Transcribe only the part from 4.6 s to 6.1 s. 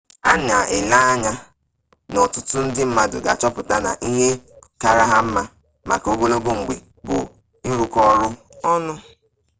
kaara ha mma maka